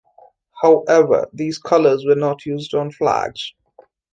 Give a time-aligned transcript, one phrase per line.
[0.63, 3.53] However, these colors were not used on flags.